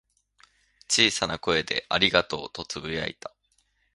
[0.89, 3.35] 小さな声で「ありがとう」とつぶやいた。